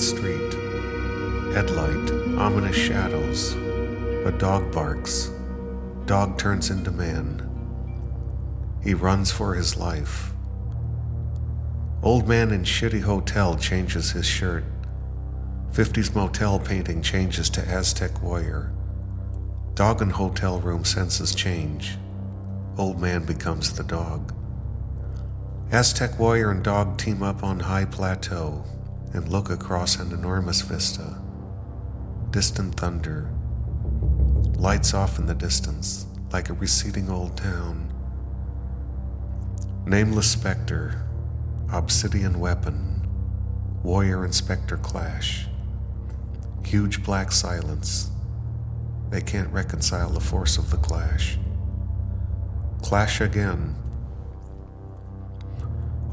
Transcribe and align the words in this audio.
Street. 0.00 0.52
Headlight. 1.54 2.10
Ominous 2.36 2.76
shadows. 2.76 3.54
A 4.24 4.34
dog 4.38 4.72
barks. 4.72 5.30
Dog 6.06 6.38
turns 6.38 6.70
into 6.70 6.90
man. 6.90 7.48
He 8.82 8.94
runs 8.94 9.30
for 9.30 9.54
his 9.54 9.76
life. 9.76 10.32
Old 12.02 12.28
man 12.28 12.50
in 12.50 12.62
shitty 12.64 13.02
hotel 13.02 13.56
changes 13.56 14.10
his 14.10 14.26
shirt. 14.26 14.64
50s 15.72 16.14
motel 16.14 16.58
painting 16.58 17.00
changes 17.00 17.48
to 17.50 17.60
Aztec 17.66 18.22
warrior. 18.22 18.72
Dog 19.74 20.02
in 20.02 20.10
hotel 20.10 20.60
room 20.60 20.84
senses 20.84 21.34
change. 21.34 21.96
Old 22.76 23.00
man 23.00 23.24
becomes 23.24 23.72
the 23.74 23.84
dog. 23.84 24.34
Aztec 25.70 26.18
warrior 26.18 26.50
and 26.50 26.62
dog 26.62 26.98
team 26.98 27.22
up 27.22 27.42
on 27.42 27.60
high 27.60 27.84
plateau 27.84 28.64
and 29.14 29.28
look 29.28 29.48
across 29.48 29.96
an 29.96 30.12
enormous 30.12 30.60
vista. 30.60 31.22
Distant 32.30 32.74
thunder. 32.74 33.30
Lights 34.56 34.92
off 34.92 35.18
in 35.18 35.26
the 35.26 35.34
distance, 35.34 36.06
like 36.32 36.50
a 36.50 36.52
receding 36.52 37.08
old 37.08 37.36
town. 37.36 37.92
Nameless 39.86 40.30
specter, 40.30 41.06
obsidian 41.72 42.40
weapon, 42.40 43.06
warrior 43.84 44.24
and 44.24 44.34
specter 44.34 44.76
clash. 44.76 45.46
Huge 46.64 47.04
black 47.04 47.30
silence. 47.30 48.10
They 49.10 49.20
can't 49.20 49.52
reconcile 49.52 50.10
the 50.10 50.20
force 50.20 50.58
of 50.58 50.70
the 50.70 50.76
clash. 50.76 51.38
Clash 52.82 53.20
again. 53.20 53.76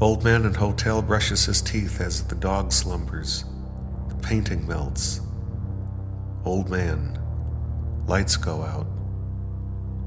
Old 0.02 0.24
man 0.24 0.44
in 0.44 0.54
hotel 0.54 1.00
brushes 1.00 1.44
his 1.44 1.62
teeth 1.62 2.00
as 2.00 2.24
the 2.24 2.34
dog 2.34 2.72
slumbers. 2.72 3.44
The 4.08 4.16
painting 4.16 4.66
melts. 4.66 5.20
Old 6.44 6.68
man. 6.68 7.20
Lights 8.08 8.36
go 8.36 8.62
out. 8.62 8.88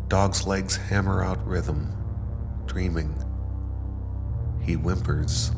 Dog's 0.09 0.45
legs 0.45 0.75
hammer 0.75 1.23
out 1.23 1.47
rhythm, 1.47 1.95
dreaming. 2.65 3.15
He 4.61 4.73
whimpers. 4.73 5.51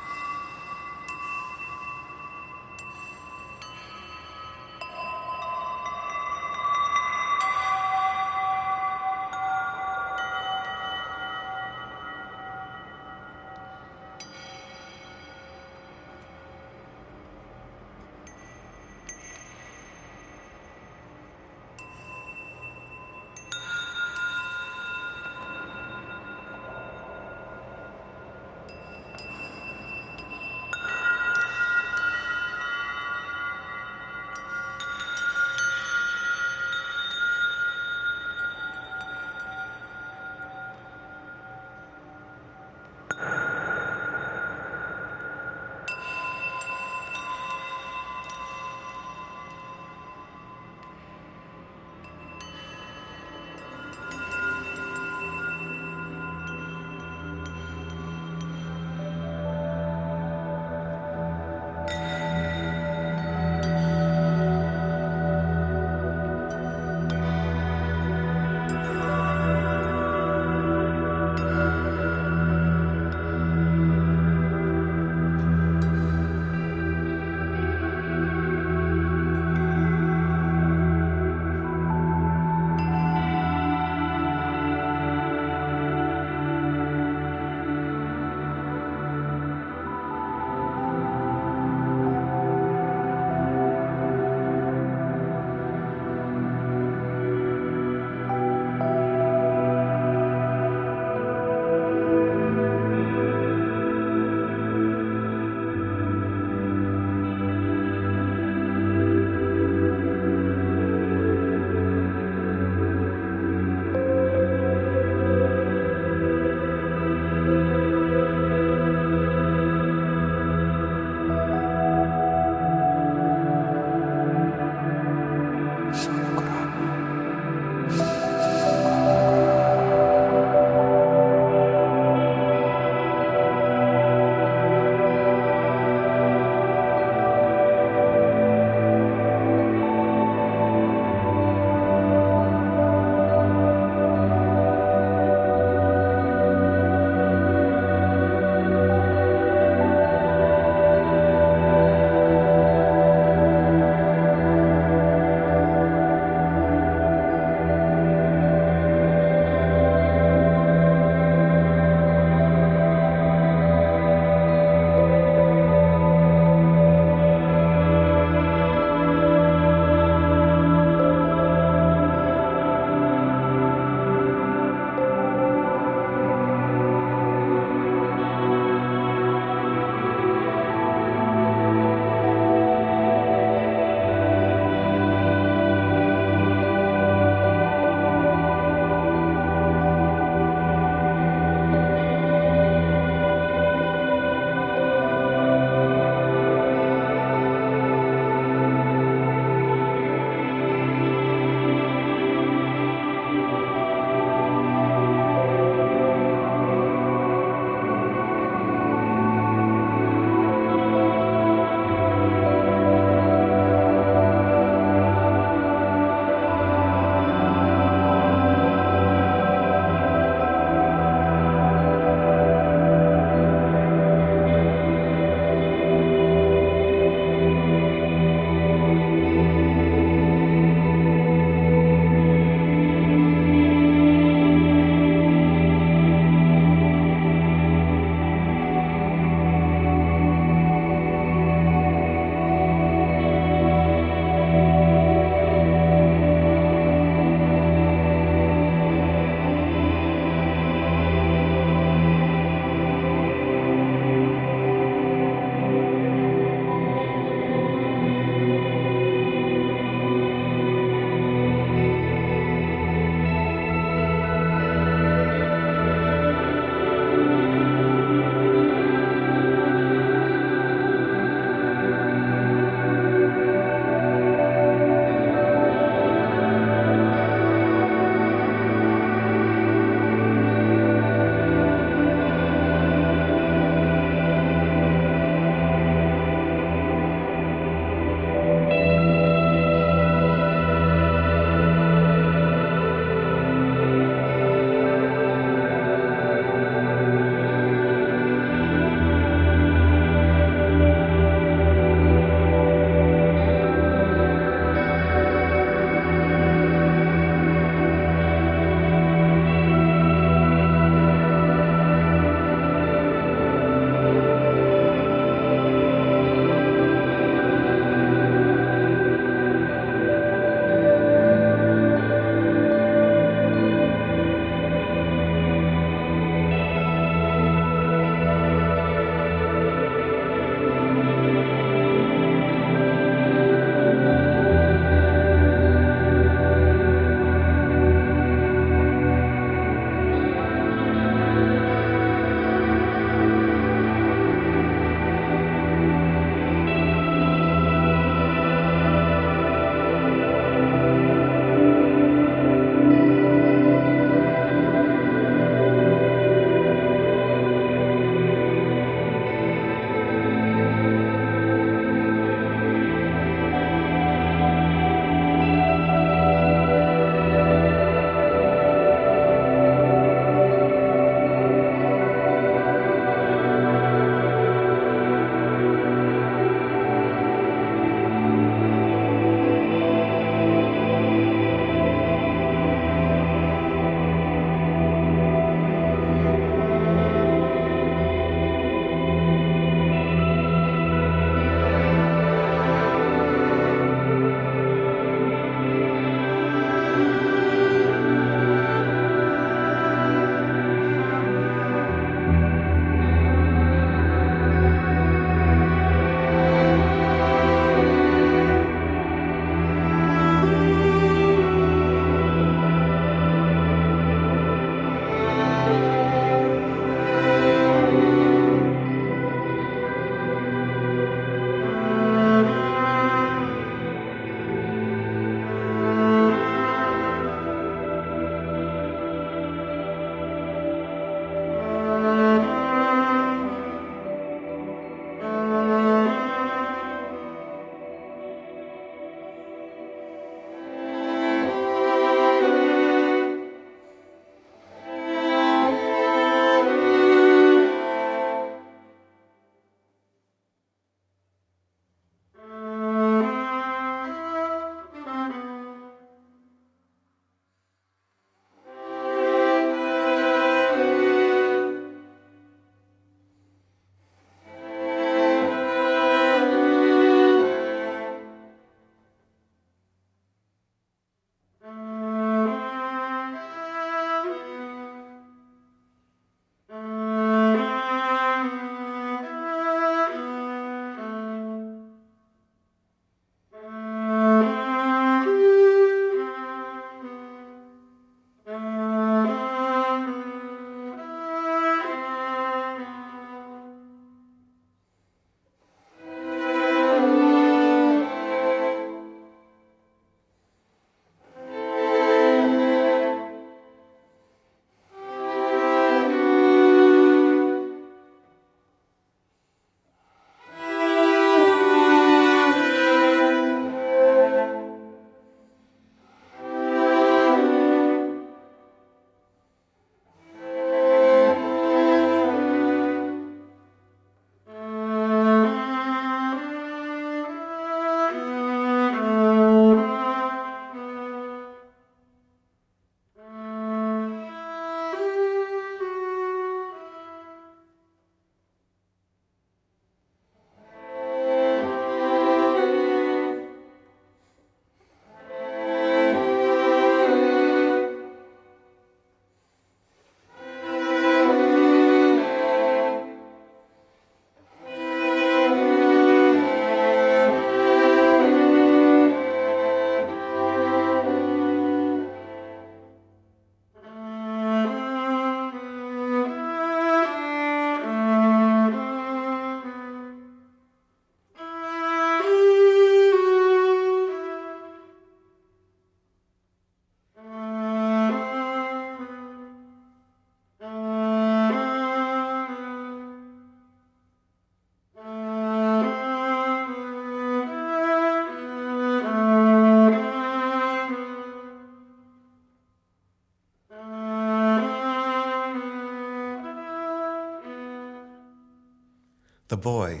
Boy, 599.66 600.00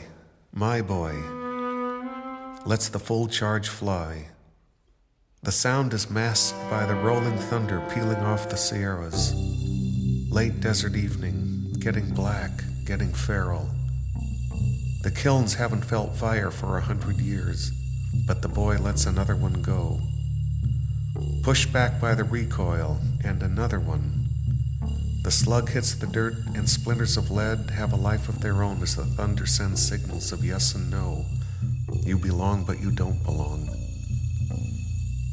my 0.52 0.80
boy, 0.80 1.12
lets 2.64 2.88
the 2.88 3.00
full 3.00 3.26
charge 3.26 3.66
fly. 3.68 4.28
The 5.42 5.50
sound 5.50 5.92
is 5.92 6.08
masked 6.08 6.56
by 6.70 6.86
the 6.86 6.94
rolling 6.94 7.36
thunder 7.36 7.80
peeling 7.92 8.20
off 8.20 8.48
the 8.48 8.56
Sierras. 8.56 9.34
Late 10.30 10.60
desert 10.60 10.94
evening, 10.94 11.72
getting 11.80 12.14
black, 12.14 12.52
getting 12.86 13.12
feral. 13.12 13.68
The 15.02 15.10
kilns 15.10 15.54
haven't 15.54 15.84
felt 15.84 16.14
fire 16.14 16.52
for 16.52 16.78
a 16.78 16.82
hundred 16.82 17.16
years, 17.16 17.72
but 18.24 18.42
the 18.42 18.48
boy 18.48 18.76
lets 18.76 19.04
another 19.04 19.34
one 19.34 19.62
go. 19.62 19.98
Pushed 21.42 21.72
back 21.72 22.00
by 22.00 22.14
the 22.14 22.22
recoil, 22.22 23.00
and 23.24 23.42
another 23.42 23.80
one. 23.80 24.15
The 25.26 25.32
slug 25.32 25.70
hits 25.70 25.92
the 25.92 26.06
dirt, 26.06 26.36
and 26.54 26.70
splinters 26.70 27.16
of 27.16 27.32
lead 27.32 27.70
have 27.70 27.92
a 27.92 27.96
life 27.96 28.28
of 28.28 28.42
their 28.42 28.62
own 28.62 28.80
as 28.80 28.94
the 28.94 29.04
thunder 29.04 29.44
sends 29.44 29.84
signals 29.84 30.30
of 30.30 30.44
yes 30.44 30.72
and 30.76 30.88
no. 30.88 31.24
You 32.04 32.16
belong, 32.16 32.62
but 32.62 32.78
you 32.78 32.92
don't 32.92 33.20
belong. 33.24 33.68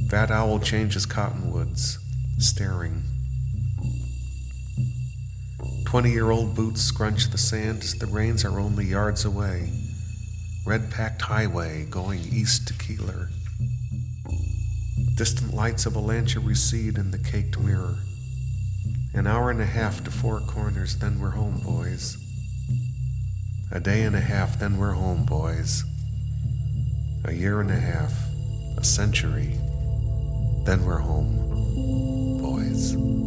That 0.10 0.32
owl 0.32 0.58
changes 0.58 1.06
cottonwoods, 1.06 2.00
staring. 2.40 3.04
Twenty 5.86 6.10
year 6.10 6.32
old 6.32 6.56
boots 6.56 6.82
scrunch 6.82 7.30
the 7.30 7.38
sand 7.38 7.84
as 7.84 7.94
the 7.94 8.08
rains 8.08 8.44
are 8.44 8.60
only 8.60 8.86
yards 8.86 9.26
away. 9.26 9.72
Red 10.66 10.90
packed 10.90 11.22
highway 11.22 11.86
going 11.86 12.22
east 12.22 12.68
to 12.68 12.74
Keeler. 12.74 13.30
Distant 15.14 15.54
lights 15.54 15.86
of 15.86 15.94
Olancha 15.94 16.44
recede 16.44 16.98
in 16.98 17.12
the 17.12 17.20
caked 17.20 17.60
mirror. 17.60 18.00
An 19.16 19.28
hour 19.28 19.52
and 19.52 19.62
a 19.62 19.66
half 19.66 20.04
to 20.06 20.12
Four 20.12 20.40
Corners, 20.40 20.98
then 20.98 21.20
we're 21.20 21.30
home, 21.30 21.60
boys. 21.64 22.18
A 23.72 23.80
day 23.80 24.02
and 24.02 24.16
a 24.16 24.20
half, 24.20 24.58
then 24.60 24.78
we're 24.78 24.94
home, 24.94 25.24
boys. 25.24 25.84
A 27.24 27.32
year 27.32 27.62
and 27.62 27.70
a 27.70 27.80
half, 27.80 28.12
a 28.76 28.84
century, 28.84 29.60
then 30.66 30.84
we're 30.84 30.98
home, 30.98 32.42
boys. 32.42 33.23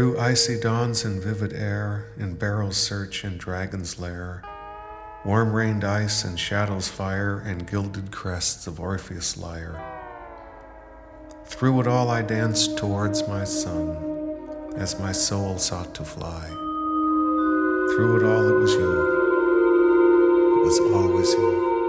Through 0.00 0.18
icy 0.18 0.58
dawns 0.58 1.04
and 1.04 1.22
vivid 1.22 1.52
air, 1.52 2.06
in 2.16 2.36
barrel's 2.36 2.78
search 2.78 3.22
and 3.22 3.38
dragon's 3.38 3.98
lair, 3.98 4.42
warm 5.26 5.52
rained 5.52 5.84
ice 5.84 6.24
and 6.24 6.40
shadows 6.40 6.88
fire, 6.88 7.38
and 7.40 7.70
gilded 7.70 8.10
crests 8.10 8.66
of 8.66 8.80
Orpheus 8.80 9.36
lyre. 9.36 9.78
Through 11.44 11.82
it 11.82 11.86
all 11.86 12.08
I 12.08 12.22
danced 12.22 12.78
towards 12.78 13.28
my 13.28 13.44
sun, 13.44 14.74
as 14.78 14.98
my 14.98 15.12
soul 15.12 15.58
sought 15.58 15.94
to 15.96 16.04
fly. 16.06 16.48
Through 17.92 18.20
it 18.20 18.24
all 18.24 18.48
it 18.48 18.58
was 18.58 18.72
you, 18.72 19.02
it 20.56 20.64
was 20.64 20.80
always 20.94 21.30
you. 21.34 21.79